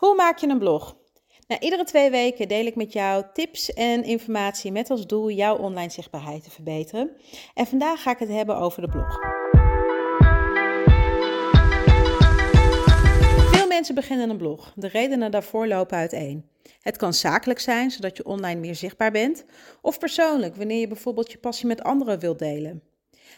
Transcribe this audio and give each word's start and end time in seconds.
Hoe 0.00 0.14
maak 0.14 0.38
je 0.38 0.48
een 0.48 0.58
blog? 0.58 0.96
Nou, 1.46 1.60
iedere 1.60 1.84
twee 1.84 2.10
weken 2.10 2.48
deel 2.48 2.66
ik 2.66 2.76
met 2.76 2.92
jou 2.92 3.24
tips 3.32 3.72
en 3.72 4.04
informatie 4.04 4.72
met 4.72 4.90
als 4.90 5.06
doel 5.06 5.30
jouw 5.30 5.56
online 5.56 5.90
zichtbaarheid 5.90 6.44
te 6.44 6.50
verbeteren. 6.50 7.10
En 7.54 7.66
vandaag 7.66 8.02
ga 8.02 8.10
ik 8.10 8.18
het 8.18 8.28
hebben 8.28 8.56
over 8.56 8.82
de 8.82 8.88
blog. 8.88 9.18
Veel 13.52 13.66
mensen 13.66 13.94
beginnen 13.94 14.30
een 14.30 14.36
blog. 14.36 14.72
De 14.76 14.88
redenen 14.88 15.30
daarvoor 15.30 15.66
lopen 15.66 15.96
uiteen. 15.96 16.48
Het 16.80 16.96
kan 16.96 17.14
zakelijk 17.14 17.60
zijn, 17.60 17.90
zodat 17.90 18.16
je 18.16 18.24
online 18.24 18.60
meer 18.60 18.74
zichtbaar 18.74 19.10
bent, 19.10 19.44
of 19.82 19.98
persoonlijk, 19.98 20.56
wanneer 20.56 20.80
je 20.80 20.88
bijvoorbeeld 20.88 21.32
je 21.32 21.38
passie 21.38 21.66
met 21.66 21.82
anderen 21.82 22.18
wilt 22.18 22.38
delen. 22.38 22.82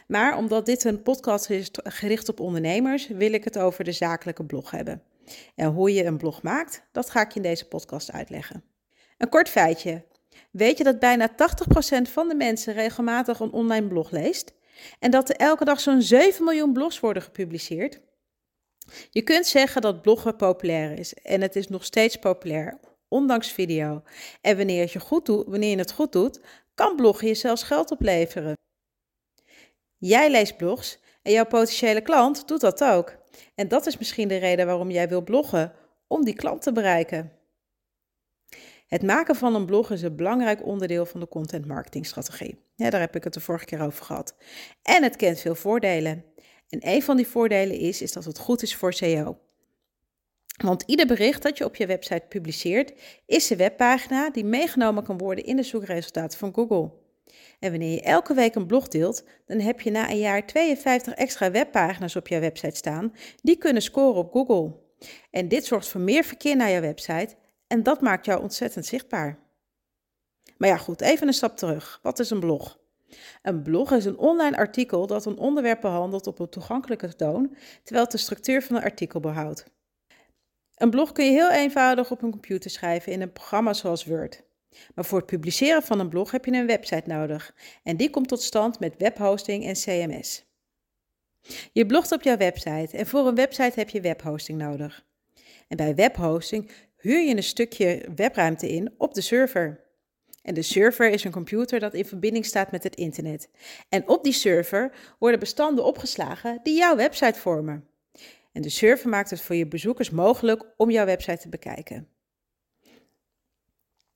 Maar 0.07 0.37
omdat 0.37 0.67
dit 0.67 0.85
een 0.85 1.03
podcast 1.03 1.51
is 1.51 1.69
gericht 1.73 2.29
op 2.29 2.41
ondernemers, 2.41 3.09
wil 3.09 3.33
ik 3.33 3.45
het 3.45 3.59
over 3.59 3.85
de 3.85 3.93
zakelijke 3.93 4.45
blog 4.45 4.71
hebben. 4.71 5.03
En 5.55 5.71
hoe 5.71 5.93
je 5.93 6.05
een 6.05 6.17
blog 6.17 6.43
maakt, 6.43 6.83
dat 6.93 7.11
ga 7.11 7.21
ik 7.21 7.31
je 7.31 7.37
in 7.37 7.43
deze 7.43 7.69
podcast 7.69 8.13
uitleggen. 8.13 8.65
Een 9.19 9.29
kort 9.29 9.49
feitje. 9.49 10.05
Weet 10.51 10.79
je 10.79 10.85
dat 10.85 10.99
bijna 10.99 11.31
80% 11.31 11.35
van 12.03 12.29
de 12.29 12.35
mensen 12.35 12.75
regelmatig 12.75 13.41
een 13.41 13.53
online 13.53 13.89
blog 13.89 14.11
leest? 14.11 14.55
En 14.99 15.11
dat 15.11 15.29
er 15.29 15.37
elke 15.37 15.65
dag 15.65 15.81
zo'n 15.81 16.03
7 16.03 16.45
miljoen 16.45 16.73
blogs 16.73 17.01
worden 17.01 17.23
gepubliceerd? 17.23 18.01
Je 19.11 19.23
kunt 19.23 19.47
zeggen 19.47 19.83
dat 19.83 20.03
bloggen 20.03 20.37
populair 20.37 20.99
is 20.99 21.15
en 21.15 21.41
het 21.41 21.57
is 21.57 21.69
nog 21.69 21.85
steeds 21.85 22.17
populair, 22.17 22.79
ondanks 23.09 23.53
video. 23.53 24.03
En 24.41 24.57
wanneer, 24.57 24.91
je, 24.93 25.01
goed 25.01 25.27
doet, 25.27 25.47
wanneer 25.47 25.71
je 25.71 25.77
het 25.77 25.93
goed 25.93 26.13
doet, 26.13 26.41
kan 26.75 26.97
bloggen 26.97 27.29
je 27.29 27.35
zelfs 27.35 27.63
geld 27.63 27.91
opleveren. 27.91 28.57
Jij 29.97 30.31
leest 30.31 30.57
blogs 30.57 30.99
en 31.23 31.33
jouw 31.33 31.47
potentiële 31.47 32.01
klant 32.01 32.49
doet 32.49 32.61
dat 32.61 32.85
ook. 32.85 33.22
En 33.55 33.69
dat 33.69 33.87
is 33.87 33.99
misschien 33.99 34.29
de 34.29 34.37
reden 34.37 34.67
waarom 34.67 34.91
jij 34.91 35.09
wil 35.09 35.23
bloggen, 35.23 35.73
om 36.07 36.25
die 36.25 36.35
klant 36.35 36.63
te 36.63 36.73
bereiken. 36.73 37.33
Het 38.87 39.03
maken 39.03 39.37
van 39.37 39.55
een 39.55 39.67
blog 39.67 39.91
is 39.91 40.03
een 40.03 40.17
belangrijk 40.17 40.67
onderdeel 40.67 41.07
van 41.07 41.21
de 41.21 41.29
content 41.29 41.67
marketingstrategie. 41.67 42.59
Ja, 42.75 42.91
daar 42.91 43.01
heb 43.01 43.17
ik 43.17 43.25
het 43.25 43.35
de 43.35 43.41
vorige 43.41 43.65
keer 43.65 43.81
over 43.81 44.05
gehad. 44.05 44.35
En 44.83 45.03
het 45.03 45.17
kent 45.17 45.41
veel 45.41 45.55
voordelen. 45.55 46.25
En 46.69 46.79
een 46.81 47.03
van 47.03 47.17
die 47.17 47.27
voordelen 47.27 47.77
is, 47.77 48.03
is 48.03 48.13
dat 48.13 48.25
het 48.25 48.39
goed 48.39 48.63
is 48.63 48.77
voor 48.77 48.93
SEO. 48.93 49.39
Want 50.63 50.83
ieder 50.87 51.07
bericht 51.07 51.43
dat 51.43 51.59
je 51.59 51.65
op 51.65 51.77
je 51.77 51.87
website 51.87 52.25
publiceert, 52.29 52.93
is 53.27 53.51
een 53.51 53.57
webpagina 53.57 54.31
die 54.31 54.45
meegenomen 54.45 55.05
kan 55.05 55.19
worden 55.19 55.45
in 55.45 55.57
de 55.57 55.63
zoekresultaten 55.63 56.39
van 56.39 56.55
Google. 56.55 57.02
En 57.59 57.71
wanneer 57.71 57.93
je 57.95 58.03
elke 58.03 58.35
week 58.35 58.55
een 58.55 58.67
blog 58.67 58.89
deelt, 58.89 59.25
dan 59.47 59.59
heb 59.61 59.81
je 59.81 59.91
na 59.91 60.11
een 60.11 60.19
jaar 60.19 60.47
52 60.47 61.15
extra 61.15 61.51
webpagina's 61.51 62.17
op 62.17 62.29
jouw 62.29 62.41
website 62.41 62.77
staan 62.77 63.15
die 63.43 63.57
kunnen 63.57 63.83
scoren 63.83 64.21
op 64.21 64.33
Google. 64.33 64.81
En 65.31 65.49
dit 65.49 65.65
zorgt 65.65 65.89
voor 65.89 66.01
meer 66.01 66.25
verkeer 66.25 66.57
naar 66.57 66.71
jouw 66.71 66.81
website 66.81 67.35
en 67.67 67.83
dat 67.83 68.01
maakt 68.01 68.27
jou 68.27 68.43
ontzettend 68.43 68.87
zichtbaar. 68.87 69.39
Maar 70.57 70.69
ja, 70.69 70.77
goed, 70.77 71.01
even 71.01 71.27
een 71.27 71.33
stap 71.33 71.57
terug. 71.57 71.99
Wat 72.03 72.19
is 72.19 72.31
een 72.31 72.41
blog? 72.41 72.81
Een 73.43 73.63
blog 73.63 73.93
is 73.93 74.05
een 74.05 74.19
online 74.19 74.57
artikel 74.57 75.07
dat 75.07 75.27
een 75.27 75.39
onderwerp 75.39 75.81
behandelt 75.81 76.27
op 76.27 76.39
een 76.39 76.49
toegankelijke 76.49 77.17
toon, 77.17 77.57
terwijl 77.83 78.05
het 78.05 78.13
de 78.13 78.19
structuur 78.19 78.63
van 78.63 78.77
een 78.77 78.83
artikel 78.83 79.21
behoudt. 79.21 79.65
Een 80.75 80.91
blog 80.91 81.13
kun 81.13 81.25
je 81.25 81.31
heel 81.31 81.51
eenvoudig 81.51 82.11
op 82.11 82.23
een 82.23 82.31
computer 82.31 82.71
schrijven 82.71 83.13
in 83.13 83.21
een 83.21 83.33
programma 83.33 83.73
zoals 83.73 84.05
Word. 84.05 84.43
Maar 84.95 85.05
voor 85.05 85.19
het 85.19 85.27
publiceren 85.27 85.83
van 85.83 86.01
een 86.01 86.09
blog 86.09 86.31
heb 86.31 86.45
je 86.45 86.53
een 86.53 86.67
website 86.67 87.09
nodig 87.09 87.55
en 87.83 87.97
die 87.97 88.11
komt 88.11 88.29
tot 88.29 88.43
stand 88.43 88.81
met 88.81 88.95
webhosting 88.99 89.65
en 89.65 89.75
CMS. 89.75 90.45
Je 91.73 91.87
blogt 91.87 92.13
op 92.13 92.23
jouw 92.23 92.37
website 92.37 92.97
en 92.97 93.07
voor 93.07 93.27
een 93.27 93.35
website 93.35 93.79
heb 93.79 93.89
je 93.89 94.01
webhosting 94.01 94.59
nodig. 94.59 95.05
En 95.69 95.77
bij 95.77 95.95
webhosting 95.95 96.71
huur 96.97 97.21
je 97.21 97.37
een 97.37 97.43
stukje 97.43 98.09
webruimte 98.15 98.69
in 98.69 98.95
op 98.99 99.15
de 99.15 99.21
server. 99.21 99.81
En 100.43 100.55
de 100.55 100.63
server 100.63 101.11
is 101.11 101.25
een 101.25 101.33
computer 101.33 101.81
dat 101.81 101.95
in 101.95 102.05
verbinding 102.05 102.47
staat 102.47 102.71
met 102.71 102.83
het 102.83 102.97
internet. 102.97 103.49
En 103.89 104.09
op 104.09 104.25
die 104.25 104.33
server 104.33 104.93
worden 105.19 105.41
bestanden 105.41 105.85
opgeslagen 105.85 106.61
die 106.63 106.77
jouw 106.77 106.97
website 106.97 107.39
vormen. 107.39 107.87
En 108.53 108.63
de 108.63 108.69
server 108.69 109.09
maakt 109.09 109.31
het 109.31 109.41
voor 109.41 109.57
je 109.57 109.67
bezoekers 109.67 110.11
mogelijk 110.11 110.65
om 110.77 110.91
jouw 110.91 111.05
website 111.05 111.39
te 111.39 111.49
bekijken. 111.49 112.09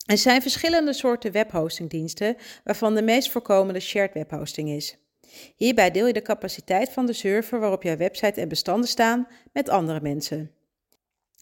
Er 0.06 0.19
zijn 0.19 0.43
verschillende 0.43 0.93
soorten 0.93 1.33
webhostingdiensten, 1.33 2.37
waarvan 2.65 2.94
de 2.94 3.03
meest 3.03 3.31
voorkomende 3.31 3.81
shared 3.81 4.15
webhosting 4.15 4.69
is. 4.69 4.97
Hierbij 5.56 5.91
deel 5.91 6.06
je 6.06 6.12
de 6.12 6.22
capaciteit 6.22 6.89
van 6.89 7.06
de 7.06 7.12
server 7.12 7.61
waarop 7.61 7.83
jouw 7.83 7.97
website 7.97 8.41
en 8.41 8.49
bestanden 8.49 8.89
staan 8.89 9.28
met 9.53 9.69
andere 9.69 10.00
mensen. 10.00 10.50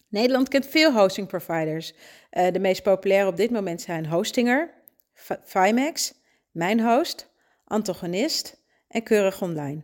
Nederland 0.07 0.47
kent 0.47 0.65
veel 0.65 0.93
hosting 0.93 1.27
providers. 1.27 1.93
Uh, 2.31 2.51
de 2.51 2.59
meest 2.59 2.83
populaire 2.83 3.29
op 3.29 3.37
dit 3.37 3.51
moment 3.51 3.81
zijn 3.81 4.05
Hostinger, 4.05 4.73
Fimax, 5.43 6.13
Mijnhost, 6.51 7.29
Antagonist 7.63 8.63
en 8.87 9.03
Keurig 9.03 9.41
Online. 9.41 9.83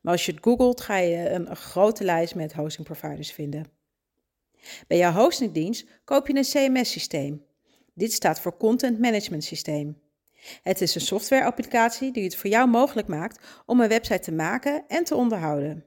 Maar 0.00 0.12
als 0.12 0.26
je 0.26 0.32
het 0.32 0.42
googelt, 0.42 0.80
ga 0.80 0.96
je 0.96 1.30
een 1.30 1.56
grote 1.56 2.04
lijst 2.04 2.34
met 2.34 2.52
hosting 2.52 2.86
providers 2.86 3.32
vinden. 3.32 3.66
Bij 4.86 4.98
jouw 4.98 5.12
hostingdienst 5.12 5.86
koop 6.04 6.28
je 6.28 6.36
een 6.36 6.72
CMS-systeem. 6.72 7.44
Dit 7.94 8.12
staat 8.12 8.40
voor 8.40 8.56
Content 8.56 8.98
Management 8.98 9.44
Systeem. 9.44 10.00
Het 10.62 10.80
is 10.80 10.94
een 10.94 11.00
softwareapplicatie 11.00 12.12
die 12.12 12.24
het 12.24 12.36
voor 12.36 12.50
jou 12.50 12.68
mogelijk 12.68 13.08
maakt 13.08 13.46
om 13.66 13.80
een 13.80 13.88
website 13.88 14.20
te 14.20 14.32
maken 14.32 14.84
en 14.88 15.04
te 15.04 15.14
onderhouden. 15.14 15.84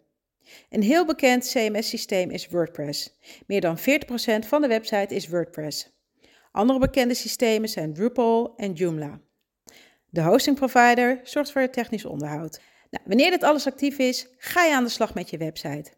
Een 0.69 0.81
heel 0.81 1.05
bekend 1.05 1.49
CMS-systeem 1.51 2.29
is 2.29 2.47
WordPress. 2.47 3.19
Meer 3.47 3.61
dan 3.61 3.77
40% 3.79 3.81
van 4.47 4.61
de 4.61 4.67
website 4.67 5.15
is 5.15 5.27
WordPress. 5.27 5.93
Andere 6.51 6.79
bekende 6.79 7.13
systemen 7.13 7.69
zijn 7.69 7.93
Drupal 7.93 8.53
en 8.55 8.73
Joomla. 8.73 9.19
De 10.09 10.21
hosting 10.21 10.55
provider 10.55 11.19
zorgt 11.23 11.51
voor 11.51 11.61
het 11.61 11.73
technisch 11.73 12.05
onderhoud. 12.05 12.61
Nou, 12.89 13.03
wanneer 13.07 13.29
dit 13.29 13.43
alles 13.43 13.67
actief 13.67 13.97
is, 13.97 14.27
ga 14.37 14.63
je 14.63 14.73
aan 14.73 14.83
de 14.83 14.89
slag 14.89 15.13
met 15.13 15.29
je 15.29 15.37
website. 15.37 15.91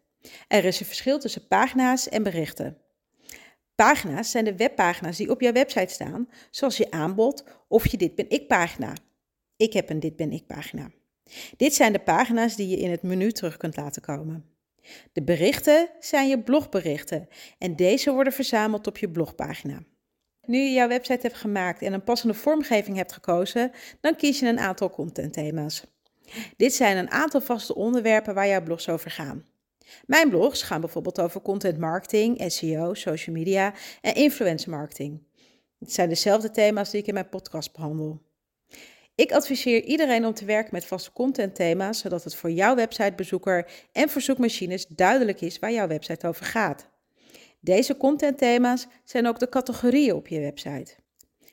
Er 0.48 0.64
is 0.64 0.80
een 0.80 0.86
verschil 0.86 1.18
tussen 1.18 1.46
pagina's 1.46 2.08
en 2.08 2.22
berichten. 2.22 2.78
Pagina's 3.84 4.30
zijn 4.30 4.44
de 4.44 4.56
webpagina's 4.56 5.16
die 5.16 5.30
op 5.30 5.40
jouw 5.40 5.52
website 5.52 5.92
staan, 5.92 6.28
zoals 6.50 6.76
je 6.76 6.90
aanbod 6.90 7.44
of 7.68 7.86
je 7.86 7.96
Dit 7.96 8.14
ben 8.14 8.30
ik 8.30 8.46
pagina. 8.48 8.92
Ik 9.56 9.72
heb 9.72 9.90
een 9.90 10.00
Dit 10.00 10.16
ben 10.16 10.32
ik 10.32 10.46
pagina. 10.46 10.90
Dit 11.56 11.74
zijn 11.74 11.92
de 11.92 11.98
pagina's 11.98 12.56
die 12.56 12.68
je 12.68 12.76
in 12.76 12.90
het 12.90 13.02
menu 13.02 13.32
terug 13.32 13.56
kunt 13.56 13.76
laten 13.76 14.02
komen. 14.02 14.44
De 15.12 15.22
berichten 15.22 15.88
zijn 16.00 16.28
je 16.28 16.42
blogberichten 16.42 17.28
en 17.58 17.76
deze 17.76 18.12
worden 18.12 18.32
verzameld 18.32 18.86
op 18.86 18.98
je 18.98 19.10
blogpagina. 19.10 19.82
Nu 20.46 20.58
je 20.58 20.72
jouw 20.72 20.88
website 20.88 21.26
hebt 21.26 21.38
gemaakt 21.38 21.82
en 21.82 21.92
een 21.92 22.04
passende 22.04 22.34
vormgeving 22.34 22.96
hebt 22.96 23.12
gekozen, 23.12 23.72
dan 24.00 24.16
kies 24.16 24.38
je 24.38 24.46
een 24.48 24.58
aantal 24.58 24.90
contentthema's. 24.90 25.84
Dit 26.56 26.74
zijn 26.74 26.96
een 26.96 27.10
aantal 27.10 27.40
vaste 27.40 27.74
onderwerpen 27.74 28.34
waar 28.34 28.48
jouw 28.48 28.62
blogs 28.62 28.88
over 28.88 29.10
gaan. 29.10 29.44
Mijn 30.06 30.30
blogs 30.30 30.62
gaan 30.62 30.80
bijvoorbeeld 30.80 31.20
over 31.20 31.40
content 31.40 31.78
marketing, 31.78 32.44
SEO, 32.46 32.94
social 32.94 33.36
media 33.36 33.74
en 34.00 34.14
influencer 34.14 34.70
marketing. 34.70 35.22
Het 35.78 35.92
zijn 35.92 36.08
dezelfde 36.08 36.50
thema's 36.50 36.90
die 36.90 37.00
ik 37.00 37.06
in 37.06 37.14
mijn 37.14 37.28
podcast 37.28 37.72
behandel. 37.72 38.22
Ik 39.14 39.32
adviseer 39.32 39.84
iedereen 39.84 40.26
om 40.26 40.34
te 40.34 40.44
werken 40.44 40.74
met 40.74 40.84
vaste 40.84 41.12
contentthema's, 41.12 41.98
zodat 41.98 42.24
het 42.24 42.34
voor 42.34 42.50
jouw 42.50 42.74
websitebezoeker 42.74 43.70
en 43.92 44.08
verzoekmachines 44.08 44.86
duidelijk 44.86 45.40
is 45.40 45.58
waar 45.58 45.72
jouw 45.72 45.86
website 45.86 46.26
over 46.26 46.44
gaat. 46.44 46.88
Deze 47.60 47.96
contentthema's 47.96 48.86
zijn 49.04 49.26
ook 49.26 49.38
de 49.38 49.48
categorieën 49.48 50.14
op 50.14 50.28
je 50.28 50.40
website. 50.40 50.94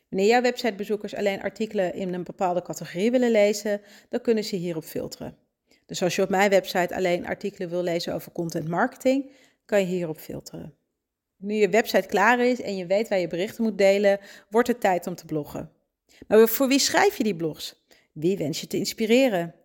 Wanneer 0.09 0.27
jouw 0.27 0.41
websitebezoekers 0.41 1.15
alleen 1.15 1.41
artikelen 1.41 1.93
in 1.93 2.13
een 2.13 2.23
bepaalde 2.23 2.61
categorie 2.61 3.11
willen 3.11 3.31
lezen, 3.31 3.81
dan 4.09 4.21
kunnen 4.21 4.43
ze 4.43 4.55
hierop 4.55 4.83
filteren. 4.83 5.37
Dus 5.85 6.03
als 6.03 6.15
je 6.15 6.21
op 6.21 6.29
mijn 6.29 6.49
website 6.49 6.95
alleen 6.95 7.25
artikelen 7.25 7.69
wil 7.69 7.83
lezen 7.83 8.13
over 8.13 8.31
content 8.31 8.67
marketing, 8.67 9.31
kan 9.65 9.79
je 9.79 9.85
hierop 9.85 10.17
filteren. 10.17 10.73
Nu 11.37 11.53
je 11.53 11.69
website 11.69 12.07
klaar 12.07 12.39
is 12.39 12.61
en 12.61 12.77
je 12.77 12.85
weet 12.85 13.07
waar 13.07 13.19
je 13.19 13.27
berichten 13.27 13.63
moet 13.63 13.77
delen, 13.77 14.19
wordt 14.49 14.67
het 14.67 14.79
tijd 14.79 15.07
om 15.07 15.15
te 15.15 15.25
bloggen. 15.25 15.71
Maar 16.27 16.47
voor 16.47 16.67
wie 16.67 16.79
schrijf 16.79 17.17
je 17.17 17.23
die 17.23 17.35
blogs? 17.35 17.85
Wie 18.13 18.37
wens 18.37 18.61
je 18.61 18.67
te 18.67 18.77
inspireren? 18.77 19.55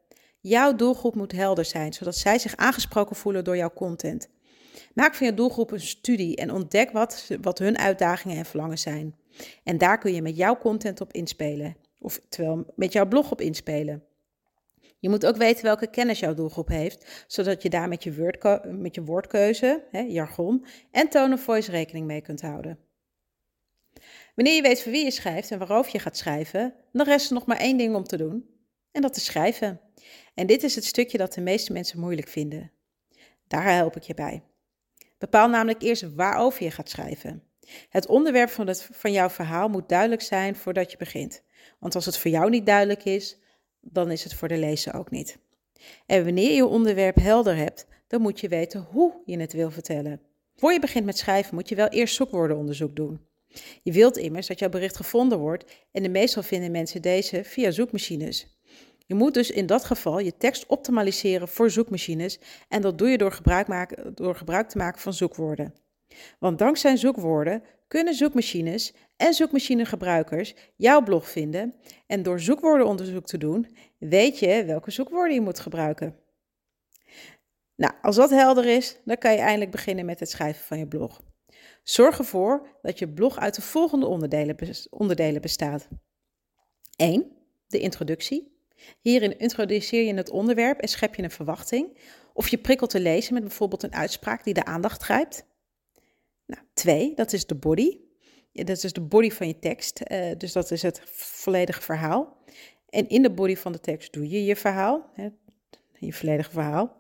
Jouw 0.41 0.75
doelgroep 0.75 1.15
moet 1.15 1.33
helder 1.33 1.65
zijn, 1.65 1.93
zodat 1.93 2.17
zij 2.17 2.39
zich 2.39 2.57
aangesproken 2.57 3.17
voelen 3.17 3.45
door 3.45 3.57
jouw 3.57 3.73
content. 3.73 4.29
Maak 4.95 5.15
van 5.15 5.27
je 5.27 5.35
doelgroep 5.35 5.71
een 5.71 5.81
studie 5.81 6.37
en 6.37 6.53
ontdek 6.53 6.91
wat, 6.91 7.29
wat 7.41 7.59
hun 7.59 7.79
uitdagingen 7.79 8.37
en 8.37 8.45
verlangens 8.45 8.83
zijn. 8.83 9.17
En 9.65 9.79
daar 9.79 9.99
kun 9.99 10.15
je 10.15 10.23
met 10.23 10.37
jouw 10.37 10.59
content 10.59 11.01
op 11.01 11.13
inspelen, 11.13 11.77
of 11.99 12.21
terwijl 12.29 12.73
met 12.77 12.93
jouw 12.93 13.07
blog 13.07 13.31
op 13.31 13.41
inspelen. 13.41 14.05
Je 15.01 15.09
moet 15.09 15.27
ook 15.27 15.37
weten 15.37 15.65
welke 15.65 15.91
kennis 15.91 16.19
jouw 16.19 16.35
doelgroep 16.35 16.69
heeft, 16.69 17.25
zodat 17.27 17.63
je 17.63 17.71
daar 17.71 17.89
met 17.89 18.03
je, 18.03 18.63
met 18.65 18.95
je 18.95 19.05
woordkeuze, 19.05 19.85
hè, 19.91 20.01
jargon 20.01 20.67
en 20.91 21.09
tone 21.09 21.35
of 21.35 21.41
voice 21.41 21.71
rekening 21.71 22.07
mee 22.07 22.21
kunt 22.21 22.41
houden. 22.41 22.79
Wanneer 24.35 24.55
je 24.55 24.63
weet 24.63 24.83
voor 24.83 24.93
wie 24.93 25.05
je 25.05 25.11
schrijft 25.11 25.51
en 25.51 25.59
waarover 25.59 25.93
je 25.93 25.99
gaat 25.99 26.17
schrijven, 26.17 26.75
dan 26.93 27.07
rest 27.07 27.29
er 27.29 27.35
nog 27.35 27.47
maar 27.47 27.57
één 27.57 27.77
ding 27.77 27.95
om 27.95 28.05
te 28.05 28.17
doen. 28.17 28.49
En 28.93 29.03
dat 29.03 29.17
is 29.17 29.25
schrijven. 29.25 29.81
En 30.35 30.47
dit 30.47 30.63
is 30.63 30.75
het 30.75 30.85
stukje 30.85 31.19
dat 31.19 31.33
de 31.33 31.41
meeste 31.41 31.73
mensen 31.73 32.01
moeilijk 32.01 32.29
vinden. 32.29 32.73
Daar 33.47 33.75
help 33.75 33.97
ik 33.97 34.03
je 34.03 34.15
bij. 34.15 34.43
Bepaal 35.19 35.49
namelijk 35.49 35.83
eerst 35.83 36.15
waarover 36.15 36.63
je 36.63 36.71
gaat 36.71 36.89
schrijven. 36.89 37.43
Het 37.89 38.07
onderwerp 38.07 38.51
van, 38.51 38.67
het, 38.67 38.89
van 38.93 39.13
jouw 39.13 39.29
verhaal 39.29 39.69
moet 39.69 39.89
duidelijk 39.89 40.23
zijn 40.23 40.57
voordat 40.57 40.91
je 40.91 40.97
begint. 40.97 41.43
Want 41.79 41.95
als 41.95 42.07
het 42.07 42.19
voor 42.19 42.31
jou 42.31 42.51
niet 42.51 42.67
duidelijk 42.67 43.05
is, 43.05 43.39
dan 43.81 44.11
is 44.11 44.25
het 44.25 44.35
voor 44.35 44.49
de 44.49 44.59
lezer 44.59 44.95
ook 44.95 45.11
niet. 45.11 45.39
En 46.07 46.25
wanneer 46.25 46.55
je 46.55 46.67
onderwerp 46.67 47.17
helder 47.17 47.57
hebt, 47.57 47.87
dan 48.07 48.21
moet 48.21 48.41
je 48.41 48.49
weten 48.49 48.87
hoe 48.91 49.23
je 49.25 49.39
het 49.39 49.53
wil 49.53 49.71
vertellen. 49.71 50.21
Voor 50.57 50.73
je 50.73 50.81
begint 50.81 51.05
met 51.05 51.19
schrijven 51.19 51.55
moet 51.55 51.69
je 51.69 51.75
wel 51.75 51.89
eerst 51.89 52.15
zoekwoordenonderzoek 52.15 52.97
doen. 52.97 53.21
Je 53.83 53.93
wilt 53.93 54.17
immers 54.17 54.47
dat 54.47 54.59
jouw 54.59 54.69
bericht 54.69 54.97
gevonden 54.97 55.39
wordt 55.39 55.73
en 55.93 56.03
de 56.03 56.09
meestal 56.09 56.43
vinden 56.43 56.71
mensen 56.71 57.03
deze 57.03 57.45
via 57.45 57.71
zoekmachines. 57.71 58.59
Je 59.07 59.15
moet 59.15 59.35
dus 59.35 59.51
in 59.51 59.67
dat 59.67 59.85
geval 59.85 60.19
je 60.19 60.37
tekst 60.37 60.67
optimaliseren 60.67 61.49
voor 61.49 61.71
zoekmachines 61.71 62.39
en 62.69 62.83
dat 62.83 62.99
doe 62.99 63.09
je 63.09 63.19
door 63.19 63.33
gebruik, 63.33 63.67
maken, 63.67 64.15
door 64.15 64.37
gebruik 64.37 64.69
te 64.69 64.79
maken 64.79 65.01
van 65.01 65.15
zoekwoorden. 65.15 65.75
Want 66.39 66.59
dankzij 66.59 66.97
zoekwoorden 66.97 67.63
kunnen 67.89 68.15
zoekmachines 68.15 68.95
en 69.17 69.35
zoekmachinegebruikers 69.35 70.55
jouw 70.77 71.03
blog 71.03 71.29
vinden 71.29 71.75
en 72.07 72.23
door 72.23 72.41
zoekwoordenonderzoek 72.41 73.27
te 73.27 73.39
doen, 73.39 73.77
weet 73.99 74.39
je 74.39 74.65
welke 74.65 74.91
zoekwoorden 74.91 75.35
je 75.35 75.41
moet 75.41 75.61
gebruiken. 75.61 76.17
Nou, 77.77 77.93
als 78.03 78.17
dat 78.17 78.31
helder 78.31 78.65
is, 78.65 78.97
dan 79.05 79.19
kan 79.19 79.33
je 79.33 79.39
eindelijk 79.39 79.71
beginnen 79.71 80.05
met 80.05 80.21
het 80.21 80.31
schrijven 80.31 80.65
van 80.65 80.79
je 80.79 80.87
blog. 80.87 81.23
Zorg 81.83 82.19
ervoor 82.19 82.79
dat 82.83 82.99
je 82.99 83.09
blog 83.09 83.39
uit 83.39 83.55
de 83.55 83.63
volgende 83.63 84.07
onderdelen, 84.07 84.57
onderdelen 84.91 85.41
bestaat. 85.41 85.89
1. 86.97 87.33
De 87.67 87.79
introductie. 87.79 88.59
Hierin 89.01 89.39
introduceer 89.39 90.07
je 90.07 90.15
het 90.15 90.31
onderwerp 90.31 90.81
en 90.81 90.89
schep 90.89 91.15
je 91.15 91.23
een 91.23 91.31
verwachting. 91.31 91.99
Of 92.33 92.49
je 92.49 92.59
prikkelt 92.59 92.91
te 92.91 93.01
lezen 93.01 93.35
met 93.35 93.43
bijvoorbeeld 93.43 93.83
een 93.83 93.95
uitspraak 93.95 94.45
die 94.45 94.55
de 94.55 94.65
aandacht 94.65 95.03
grijpt. 95.03 95.47
Nou, 96.51 96.63
twee, 96.75 97.15
dat 97.15 97.33
is 97.33 97.47
de 97.47 97.55
body. 97.55 97.99
dat 98.53 98.85
is 98.85 98.93
de 98.93 99.01
body 99.01 99.31
van 99.31 99.47
je 99.47 99.59
tekst. 99.59 100.01
Uh, 100.13 100.31
dus 100.39 100.53
dat 100.53 100.71
is 100.71 100.83
het 100.83 101.01
volledige 101.15 101.83
verhaal. 101.83 102.37
En 102.89 103.09
in 103.09 103.23
de 103.23 103.31
body 103.31 103.57
van 103.57 103.73
de 103.73 103.81
tekst 103.81 104.13
doe 104.13 104.29
je 104.29 104.45
je 104.45 104.57
verhaal, 104.57 105.11
hè, 105.13 105.29
je 105.99 106.13
volledige 106.13 106.51
verhaal. 106.51 106.99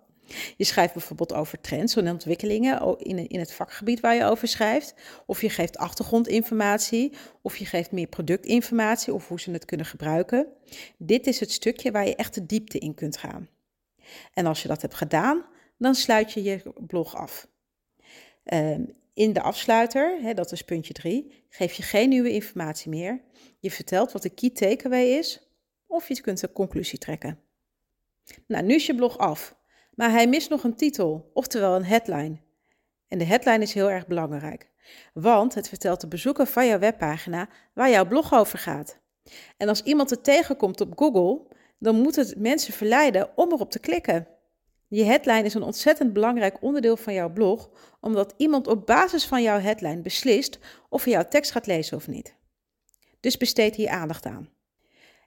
Je 0.57 0.65
schrijft 0.65 0.93
bijvoorbeeld 0.93 1.33
over 1.33 1.61
trends 1.61 1.97
en 1.97 2.11
ontwikkelingen 2.11 2.99
in, 2.99 3.29
in 3.29 3.39
het 3.39 3.53
vakgebied 3.53 4.01
waar 4.01 4.15
je 4.15 4.25
over 4.25 4.49
schrijft. 4.49 4.95
Of 5.27 5.41
je 5.41 5.51
geeft 5.51 5.77
achtergrondinformatie, 5.77 7.13
of 7.43 7.57
je 7.57 7.67
geeft 7.67 7.93
meer 7.93 8.07
productinformatie 8.07 9.15
of 9.15 9.29
hoe 9.29 9.41
ze 9.41 9.51
het 9.51 9.65
kunnen 9.65 9.87
gebruiken. 9.87 10.47
Dit 10.97 11.27
is 11.27 11.41
het 11.41 11.51
stukje 11.51 11.91
waar 11.91 12.07
je 12.07 12.17
echt 12.17 12.35
de 12.35 12.47
diepte 12.47 12.79
in 12.79 12.95
kunt 12.95 13.17
gaan. 13.17 13.49
En 14.35 14.47
als 14.47 14.63
je 14.63 14.69
dat 14.69 14.83
hebt 14.83 14.95
gedaan, 14.95 15.45
dan 15.79 15.95
sluit 15.95 16.33
je 16.33 16.43
je 16.43 16.63
blog 16.87 17.17
af. 17.17 17.49
Ehm, 18.45 18.83
in 19.21 19.33
de 19.33 19.43
afsluiter, 19.43 20.19
hè, 20.23 20.35
dat 20.35 20.53
is 20.53 20.63
puntje 20.63 20.93
3, 20.93 21.45
geef 21.49 21.73
je 21.73 21.83
geen 21.83 22.09
nieuwe 22.09 22.33
informatie 22.33 22.91
meer. 22.91 23.21
Je 23.59 23.71
vertelt 23.71 24.13
wat 24.13 24.23
de 24.23 24.31
key 24.31 24.51
takeaway 24.51 25.05
is, 25.05 25.51
of 25.87 26.09
je 26.09 26.21
kunt 26.21 26.43
een 26.43 26.53
conclusie 26.53 26.99
trekken. 26.99 27.39
Nou, 28.47 28.65
nu 28.65 28.75
is 28.75 28.87
je 28.87 28.95
blog 28.95 29.19
af. 29.19 29.59
Maar 29.95 30.11
hij 30.11 30.29
mist 30.29 30.51
nog 30.51 30.65
een 30.65 30.77
titel, 30.77 31.31
oftewel 31.35 31.77
een 31.77 31.85
headline. 31.85 32.41
En 33.09 33.19
de 33.19 33.25
headline 33.25 33.63
is 33.63 33.75
heel 33.75 33.91
erg 33.91 34.07
belangrijk, 34.07 34.71
want 35.15 35.55
het 35.55 35.69
vertelt 35.69 36.01
de 36.01 36.09
bezoeker 36.09 36.47
van 36.47 36.67
jouw 36.67 36.79
webpagina 36.79 37.49
waar 37.75 37.91
jouw 37.91 38.07
blog 38.09 38.35
over 38.35 38.59
gaat. 38.59 38.99
En 39.57 39.69
als 39.69 39.83
iemand 39.83 40.11
het 40.11 40.25
tegenkomt 40.25 40.81
op 40.81 40.99
Google, 40.99 41.47
dan 41.79 42.01
moet 42.01 42.17
het 42.17 42.39
mensen 42.39 42.73
verleiden 42.73 43.37
om 43.37 43.53
erop 43.53 43.71
te 43.71 43.81
klikken. 43.81 44.29
Je 44.91 45.05
headline 45.05 45.43
is 45.43 45.55
een 45.55 45.63
ontzettend 45.63 46.13
belangrijk 46.13 46.63
onderdeel 46.63 46.97
van 46.97 47.13
jouw 47.13 47.33
blog, 47.33 47.71
omdat 48.01 48.35
iemand 48.37 48.67
op 48.67 48.87
basis 48.87 49.25
van 49.25 49.43
jouw 49.43 49.61
headline 49.61 50.01
beslist 50.01 50.59
of 50.89 51.05
hij 51.05 51.13
jouw 51.13 51.29
tekst 51.29 51.51
gaat 51.51 51.67
lezen 51.67 51.97
of 51.97 52.09
niet. 52.09 52.35
Dus 53.21 53.37
besteed 53.37 53.75
hier 53.75 53.89
aandacht 53.89 54.27
aan. 54.27 54.49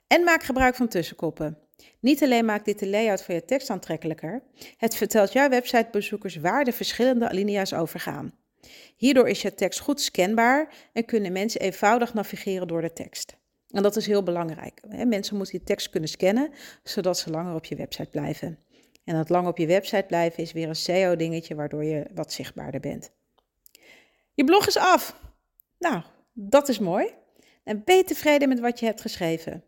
En 0.07 0.23
maak 0.23 0.43
gebruik 0.43 0.75
van 0.75 0.87
tussenkoppen. 0.87 1.57
Niet 1.99 2.23
alleen 2.23 2.45
maakt 2.45 2.65
dit 2.65 2.79
de 2.79 2.87
layout 2.87 3.23
van 3.23 3.35
je 3.35 3.45
tekst 3.45 3.69
aantrekkelijker, 3.69 4.43
het 4.77 4.95
vertelt 4.95 5.33
jouw 5.33 5.49
websitebezoekers 5.49 6.35
waar 6.35 6.63
de 6.63 6.73
verschillende 6.73 7.29
alinea's 7.29 7.73
over 7.73 7.99
gaan. 7.99 8.33
Hierdoor 8.95 9.29
is 9.29 9.41
je 9.41 9.55
tekst 9.55 9.79
goed 9.79 10.01
scanbaar 10.01 10.73
en 10.93 11.05
kunnen 11.05 11.31
mensen 11.31 11.61
eenvoudig 11.61 12.13
navigeren 12.13 12.67
door 12.67 12.81
de 12.81 12.93
tekst. 12.93 13.35
En 13.69 13.83
dat 13.83 13.95
is 13.95 14.05
heel 14.05 14.23
belangrijk. 14.23 14.81
Mensen 15.05 15.35
moeten 15.35 15.57
die 15.57 15.65
tekst 15.65 15.89
kunnen 15.89 16.09
scannen, 16.09 16.51
zodat 16.83 17.17
ze 17.17 17.29
langer 17.29 17.55
op 17.55 17.65
je 17.65 17.75
website 17.75 18.09
blijven. 18.09 18.59
En 19.03 19.15
dat 19.15 19.29
lang 19.29 19.47
op 19.47 19.57
je 19.57 19.67
website 19.67 20.05
blijven 20.07 20.43
is 20.43 20.51
weer 20.51 20.67
een 20.67 20.75
SEO-dingetje, 20.75 21.55
waardoor 21.55 21.83
je 21.83 22.05
wat 22.13 22.33
zichtbaarder 22.33 22.79
bent. 22.79 23.11
Je 24.33 24.43
blog 24.43 24.67
is 24.67 24.77
af. 24.77 25.19
Nou, 25.79 26.01
dat 26.33 26.69
is 26.69 26.79
mooi. 26.79 27.13
En 27.63 27.83
ben 27.83 27.95
je 27.95 28.03
tevreden 28.03 28.49
met 28.49 28.59
wat 28.59 28.79
je 28.79 28.85
hebt 28.85 29.01
geschreven? 29.01 29.63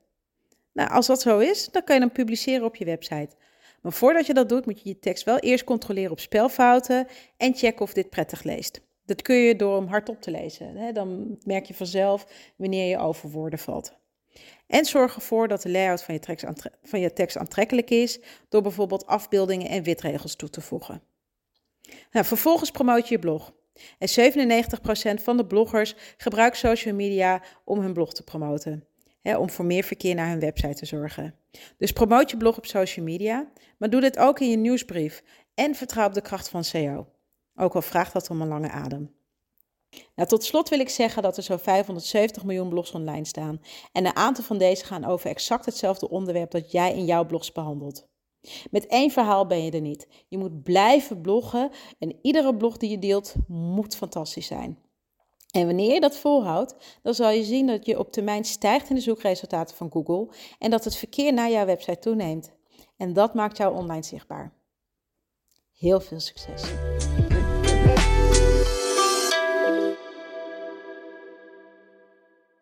Nou, 0.74 0.90
als 0.90 1.08
dat 1.08 1.22
zo 1.22 1.40
is, 1.40 1.70
dan 1.72 1.84
kan 1.84 1.96
je 1.96 2.02
hem 2.02 2.12
publiceren 2.12 2.66
op 2.66 2.76
je 2.76 2.86
website. 2.86 3.36
Maar 3.82 3.92
voordat 3.92 4.26
je 4.26 4.34
dat 4.34 4.50
doet, 4.50 4.66
moet 4.66 4.82
je 4.82 4.90
je 4.90 5.00
tekst 5.00 5.24
wel 5.24 5.38
eerst 5.38 5.64
controleren 5.64 6.12
op 6.12 6.20
spelfouten 6.20 7.08
en 7.38 7.56
checken 7.56 7.82
of 7.82 7.94
dit 7.94 8.10
prettig 8.10 8.44
leest. 8.44 8.82
Dat 9.06 9.22
kun 9.22 9.36
je 9.36 9.56
door 9.56 9.76
hem 9.76 9.88
hardop 9.88 10.22
te 10.22 10.32
lezen. 10.32 10.94
Dan 10.94 11.38
merk 11.44 11.66
je 11.66 11.74
vanzelf 11.74 12.28
wanneer 12.56 12.90
je 12.90 12.98
over 12.98 13.30
woorden 13.30 13.60
valt. 13.60 13.94
En 14.68 14.86
zorg 14.86 15.16
ervoor 15.16 15.48
dat 15.48 15.62
de 15.62 15.70
layout 15.70 16.04
van 16.04 16.14
je, 16.14 16.20
tekst, 16.20 16.46
van 16.84 17.00
je 17.00 17.14
tekst 17.14 17.38
aantrekkelijk 17.38 17.90
is 17.90 18.20
door 18.50 18.62
bijvoorbeeld 18.62 19.06
afbeeldingen 19.06 19.70
en 19.70 19.84
witregels 19.84 20.36
toe 20.36 20.50
te 20.50 20.62
voegen. 20.62 21.02
Nou, 22.12 22.26
vervolgens 22.26 22.72
promoot 22.72 23.08
je 23.08 23.14
je 23.14 23.20
blog. 23.20 23.54
En 23.98 24.34
97% 25.20 25.24
van 25.24 25.38
de 25.38 25.46
bloggers 25.46 25.96
gebruikt 26.18 26.58
social 26.58 26.96
media 26.96 27.44
om 27.66 27.80
hun 27.80 27.94
blog 27.94 28.14
te 28.14 28.24
promoten 28.24 28.88
hè, 29.26 29.38
om 29.38 29.50
voor 29.50 29.66
meer 29.66 29.84
verkeer 29.84 30.16
naar 30.16 30.30
hun 30.30 30.40
website 30.40 30.74
te 30.74 30.86
zorgen. 30.86 31.36
Dus 31.78 31.92
promoot 31.92 32.32
je 32.32 32.38
blog 32.38 32.58
op 32.58 32.66
social 32.66 33.06
media, 33.06 33.52
maar 33.78 33.90
doe 33.90 34.02
dit 34.02 34.18
ook 34.18 34.40
in 34.40 34.50
je 34.50 34.58
nieuwsbrief 34.58 35.24
en 35.54 35.76
vertrouw 35.76 36.08
op 36.08 36.14
de 36.14 36.22
kracht 36.22 36.50
van 36.50 36.64
SEO. 36.64 37.08
Ook 37.56 37.76
al 37.76 37.82
vraagt 37.82 38.14
dat 38.14 38.30
om 38.30 38.42
een 38.42 38.48
lange 38.48 38.70
adem. 38.70 39.15
Nou, 40.16 40.30
tot 40.30 40.44
slot 40.44 40.70
wil 40.70 40.80
ik 40.80 40.90
zeggen 40.90 41.24
dat 41.24 41.38
er 41.38 41.44
zo'n 41.44 41.60
570 41.60 42.44
miljoen 42.44 42.70
blogs 42.70 42.92
online 42.92 43.26
staan. 43.26 43.62
En 43.92 44.06
een 44.06 44.16
aantal 44.16 44.44
van 44.44 44.58
deze 44.58 44.86
gaan 44.86 45.06
over 45.06 45.30
exact 45.30 45.66
hetzelfde 45.66 46.10
onderwerp 46.10 46.52
dat 46.52 46.72
jij 46.72 46.94
in 46.96 47.06
jouw 47.06 47.26
blogs 47.26 47.52
behandelt. 47.52 48.08
Met 48.72 48.88
één 48.88 49.12
verhaal 49.12 49.48
ben 49.48 49.64
je 49.64 49.72
er 49.72 49.82
niet. 49.82 50.08
Je 50.28 50.38
moet 50.38 50.64
blijven 50.64 51.22
bloggen 51.22 51.72
en 52.00 52.20
iedere 52.22 52.56
blog 52.56 52.78
die 52.78 52.90
je 52.90 53.00
deelt 53.00 53.34
moet 53.48 53.96
fantastisch 53.96 54.48
zijn. 54.48 54.84
En 55.52 55.66
wanneer 55.66 55.94
je 55.94 56.00
dat 56.00 56.18
volhoudt, 56.18 57.00
dan 57.02 57.14
zal 57.14 57.30
je 57.30 57.44
zien 57.44 57.68
dat 57.68 57.86
je 57.86 58.00
op 58.00 58.12
termijn 58.12 58.44
stijgt 58.44 58.90
in 58.90 58.96
de 58.96 59.02
zoekresultaten 59.02 59.76
van 59.76 59.92
Google 59.92 60.28
en 60.60 60.70
dat 60.70 60.84
het 60.84 60.96
verkeer 60.96 61.34
naar 61.34 61.52
jouw 61.52 61.66
website 61.66 62.00
toeneemt. 62.00 62.52
En 62.98 63.14
dat 63.14 63.34
maakt 63.34 63.58
jou 63.58 63.76
online 63.76 64.04
zichtbaar. 64.04 64.54
Heel 65.74 66.00
veel 66.00 66.20
succes! 66.20 66.64